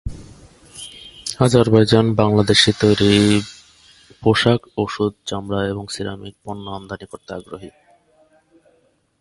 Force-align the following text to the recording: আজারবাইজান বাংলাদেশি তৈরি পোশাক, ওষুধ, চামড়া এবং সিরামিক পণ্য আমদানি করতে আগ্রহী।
আজারবাইজান 1.39 2.05
বাংলাদেশি 2.15 2.71
তৈরি 2.81 3.13
পোশাক, 4.23 4.61
ওষুধ, 4.77 5.13
চামড়া 5.25 5.61
এবং 5.65 5.83
সিরামিক 5.93 6.35
পণ্য 6.43 6.65
আমদানি 6.69 7.05
করতে 7.05 7.31
আগ্রহী। 7.33 7.69